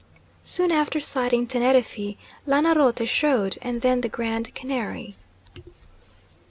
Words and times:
Soon 0.43 0.71
after 0.71 0.99
sighting 0.99 1.45
Teneriffe, 1.45 2.17
Lancarote 2.47 3.07
showed, 3.07 3.59
and 3.61 3.81
then 3.81 4.01
the 4.01 4.09
Grand 4.09 4.55
Canary. 4.55 5.15